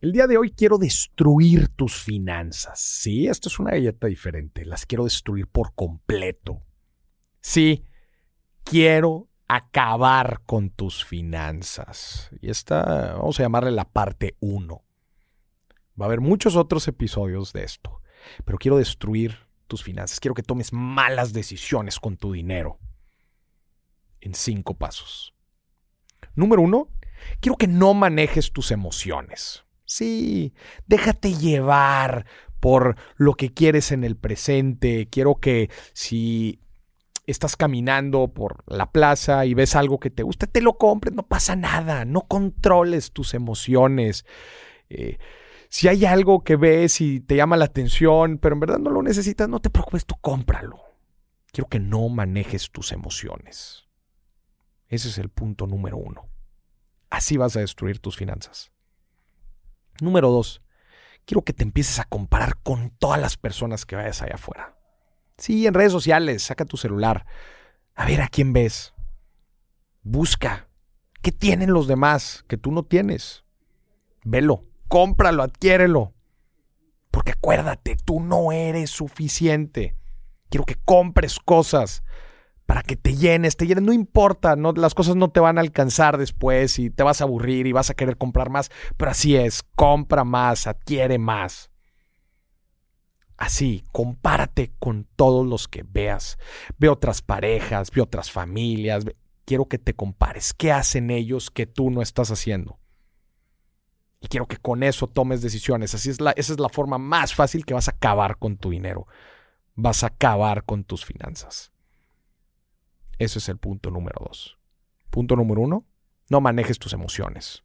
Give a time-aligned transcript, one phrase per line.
[0.00, 2.78] El día de hoy quiero destruir tus finanzas.
[2.78, 4.64] Sí, esto es una galleta diferente.
[4.64, 6.62] Las quiero destruir por completo.
[7.40, 7.84] Sí,
[8.62, 12.30] quiero acabar con tus finanzas.
[12.40, 14.84] Y esta, vamos a llamarle la parte 1.
[16.00, 18.00] Va a haber muchos otros episodios de esto.
[18.44, 20.20] Pero quiero destruir tus finanzas.
[20.20, 22.78] Quiero que tomes malas decisiones con tu dinero.
[24.20, 25.34] En cinco pasos.
[26.36, 26.88] Número uno,
[27.40, 29.64] quiero que no manejes tus emociones.
[29.88, 30.52] Sí,
[30.86, 32.26] déjate llevar
[32.60, 35.08] por lo que quieres en el presente.
[35.10, 36.60] Quiero que si
[37.26, 41.22] estás caminando por la plaza y ves algo que te gusta, te lo compres, no
[41.22, 42.04] pasa nada.
[42.04, 44.26] No controles tus emociones.
[44.90, 45.16] Eh,
[45.70, 49.02] si hay algo que ves y te llama la atención, pero en verdad no lo
[49.02, 50.82] necesitas, no te preocupes, tú cómpralo.
[51.50, 53.88] Quiero que no manejes tus emociones.
[54.86, 56.28] Ese es el punto número uno.
[57.08, 58.70] Así vas a destruir tus finanzas.
[60.00, 60.62] Número dos,
[61.24, 64.76] quiero que te empieces a comparar con todas las personas que vayas allá afuera.
[65.36, 67.26] Sí, en redes sociales, saca tu celular.
[67.94, 68.94] A ver a quién ves.
[70.02, 70.68] Busca.
[71.22, 73.44] ¿Qué tienen los demás que tú no tienes?
[74.24, 76.14] Velo, cómpralo, adquiérelo.
[77.10, 79.96] Porque acuérdate, tú no eres suficiente.
[80.48, 82.02] Quiero que compres cosas
[82.68, 85.62] para que te llenes, te llenes, no importa, no, las cosas no te van a
[85.62, 89.36] alcanzar después y te vas a aburrir y vas a querer comprar más, pero así
[89.36, 91.70] es, compra más, adquiere más.
[93.38, 96.36] Así, compárate con todos los que veas.
[96.76, 99.06] Ve otras parejas, ve otras familias.
[99.46, 100.52] Quiero que te compares.
[100.52, 102.78] ¿Qué hacen ellos que tú no estás haciendo?
[104.20, 105.94] Y quiero que con eso tomes decisiones.
[105.94, 108.68] Así es la, esa es la forma más fácil que vas a acabar con tu
[108.68, 109.06] dinero.
[109.74, 111.72] Vas a acabar con tus finanzas.
[113.18, 114.58] Ese es el punto número dos.
[115.10, 115.86] Punto número uno,
[116.28, 117.64] no manejes tus emociones.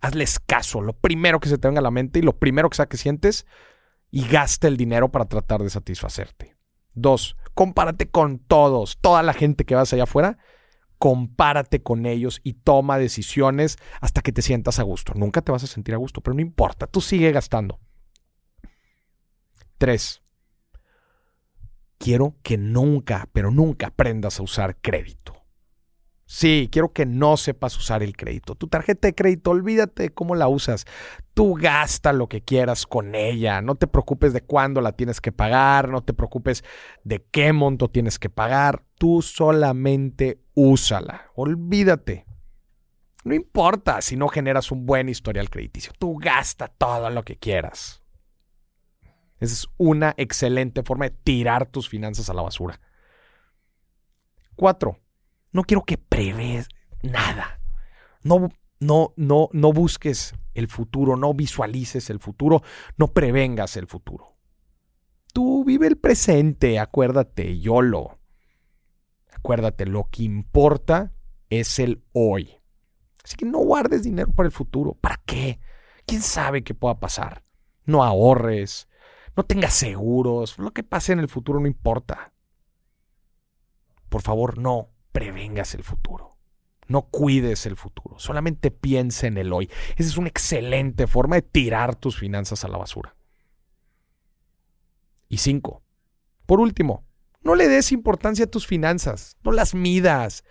[0.00, 2.76] Hazles caso, lo primero que se te venga a la mente y lo primero que
[2.76, 3.46] sea que sientes
[4.10, 6.56] y gasta el dinero para tratar de satisfacerte.
[6.94, 10.38] Dos, compárate con todos, toda la gente que vas allá afuera,
[10.98, 15.12] compárate con ellos y toma decisiones hasta que te sientas a gusto.
[15.14, 17.78] Nunca te vas a sentir a gusto, pero no importa, tú sigue gastando.
[19.78, 20.19] Tres,
[22.00, 25.36] quiero que nunca, pero nunca aprendas a usar crédito.
[26.24, 28.54] Sí, quiero que no sepas usar el crédito.
[28.54, 30.86] Tu tarjeta de crédito, olvídate de cómo la usas.
[31.34, 33.60] Tú gasta lo que quieras con ella.
[33.62, 35.88] No te preocupes de cuándo la tienes que pagar.
[35.88, 36.64] No te preocupes
[37.04, 38.84] de qué monto tienes que pagar.
[38.94, 41.26] Tú solamente úsala.
[41.34, 42.26] Olvídate.
[43.24, 45.92] No importa si no generas un buen historial crediticio.
[45.98, 48.02] Tú gasta todo lo que quieras.
[49.40, 52.80] Esa es una excelente forma de tirar tus finanzas a la basura.
[54.54, 54.98] Cuatro,
[55.52, 56.68] no quiero que prevés
[57.02, 57.60] nada.
[58.22, 62.62] No, no, no, no busques el futuro, no visualices el futuro,
[62.98, 64.36] no prevengas el futuro.
[65.32, 68.18] Tú vive el presente, acuérdate, YOLO.
[69.32, 71.14] Acuérdate, lo que importa
[71.48, 72.58] es el hoy.
[73.24, 74.94] Así que no guardes dinero para el futuro.
[74.94, 75.60] ¿Para qué?
[76.04, 77.44] ¿Quién sabe qué pueda pasar?
[77.86, 78.88] No ahorres,
[79.40, 80.58] no tengas seguros.
[80.58, 82.34] Lo que pase en el futuro no importa.
[84.10, 86.36] Por favor, no prevengas el futuro.
[86.88, 88.18] No cuides el futuro.
[88.18, 89.70] Solamente piensa en el hoy.
[89.96, 93.16] Esa es una excelente forma de tirar tus finanzas a la basura.
[95.30, 95.82] Y cinco.
[96.44, 97.06] Por último,
[97.40, 99.38] no le des importancia a tus finanzas.
[99.42, 100.44] No las midas.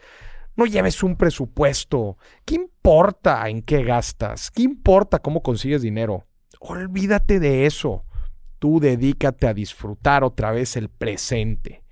[0.56, 2.18] No lleves un presupuesto.
[2.44, 4.50] ¿Qué importa en qué gastas?
[4.50, 6.26] ¿Qué importa cómo consigues dinero?
[6.60, 8.06] Olvídate de eso.
[8.60, 11.84] Tú dedícate a disfrutar otra vez el presente.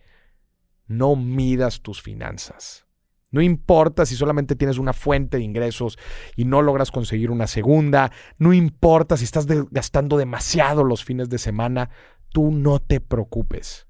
[0.86, 2.86] No midas tus finanzas.
[3.30, 5.98] No importa si solamente tienes una fuente de ingresos
[6.36, 8.12] y no logras conseguir una segunda.
[8.38, 11.90] No importa si estás gastando demasiado los fines de semana.
[12.30, 13.88] Tú no te preocupes.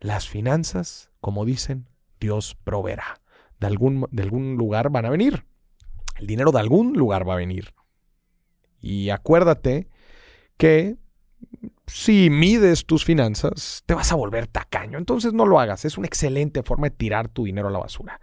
[0.00, 3.20] Las finanzas, como dicen, Dios proveerá.
[3.58, 5.44] De algún, de algún lugar van a venir.
[6.16, 7.74] El dinero de algún lugar va a venir.
[8.80, 9.88] Y acuérdate
[10.56, 10.96] que
[11.92, 14.96] si mides tus finanzas, te vas a volver tacaño.
[14.96, 15.84] Entonces no lo hagas.
[15.84, 18.20] Es una excelente forma de tirar tu dinero a la basura,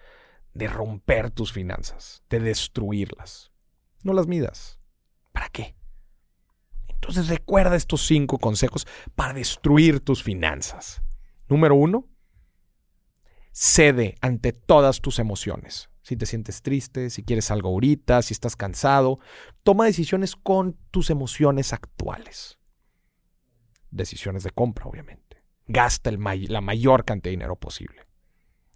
[0.54, 3.52] de romper tus finanzas, de destruirlas.
[4.04, 4.80] No las midas.
[5.34, 5.76] ¿Para qué?
[6.88, 11.02] Entonces recuerda estos cinco consejos para destruir tus finanzas.
[11.50, 12.08] Número uno,
[13.52, 15.90] cede ante todas tus emociones.
[16.02, 19.20] Si te sientes triste, si quieres algo ahorita, si estás cansado,
[19.64, 22.58] toma decisiones con tus emociones actuales
[23.92, 25.44] decisiones de compra, obviamente.
[25.68, 28.08] Gasta la mayor cantidad de dinero posible.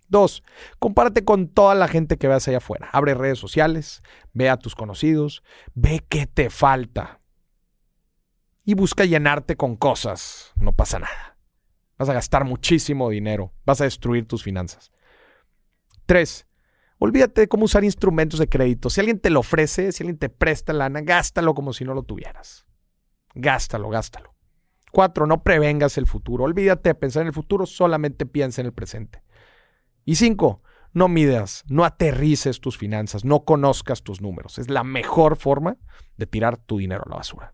[0.07, 0.43] Dos,
[0.77, 2.89] compárate con toda la gente que veas allá afuera.
[2.91, 4.01] Abre redes sociales,
[4.33, 5.41] ve a tus conocidos,
[5.73, 7.21] ve qué te falta.
[8.63, 10.53] y busca llenarte con cosas.
[10.57, 11.37] No pasa nada.
[11.97, 13.53] Vas a gastar muchísimo dinero.
[13.65, 14.91] Vas a destruir tus finanzas.
[16.05, 16.47] Tres,
[16.97, 18.89] olvídate de cómo usar instrumentos de crédito.
[18.89, 22.03] Si alguien te lo ofrece, si alguien te presta lana, gástalo como si no lo
[22.03, 22.65] tuvieras.
[23.33, 24.30] Gástalo, gástalo.
[24.91, 26.43] Cuatro, no prevengas el futuro.
[26.43, 29.23] Olvídate de pensar en el futuro, solamente piensa en el presente.
[30.05, 30.61] Y cinco,
[30.93, 34.59] no midas, no aterrices tus finanzas, no conozcas tus números.
[34.59, 35.77] Es la mejor forma
[36.17, 37.53] de tirar tu dinero a la basura.